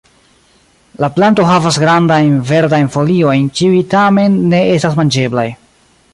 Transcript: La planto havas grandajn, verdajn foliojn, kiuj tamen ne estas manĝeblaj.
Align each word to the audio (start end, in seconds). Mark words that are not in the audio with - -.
La 1.03 1.09
planto 1.17 1.45
havas 1.49 1.77
grandajn, 1.83 2.33
verdajn 2.53 2.91
foliojn, 2.97 3.47
kiuj 3.61 3.85
tamen 3.93 4.41
ne 4.55 4.65
estas 4.79 4.99
manĝeblaj. 5.03 5.47